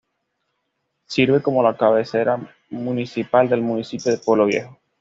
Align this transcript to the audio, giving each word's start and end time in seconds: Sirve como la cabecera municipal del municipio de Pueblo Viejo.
Sirve 1.05 1.43
como 1.43 1.61
la 1.61 1.77
cabecera 1.77 2.39
municipal 2.71 3.47
del 3.47 3.61
municipio 3.61 4.11
de 4.11 4.17
Pueblo 4.17 4.47
Viejo. 4.47 4.79